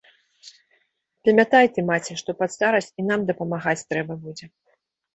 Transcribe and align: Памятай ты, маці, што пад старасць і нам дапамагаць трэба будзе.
Памятай 1.29 1.69
ты, 1.77 1.85
маці, 1.91 2.19
што 2.23 2.29
пад 2.41 2.49
старасць 2.57 2.91
і 2.99 3.09
нам 3.13 3.19
дапамагаць 3.31 3.81
трэба 3.95 4.23
будзе. 4.27 4.55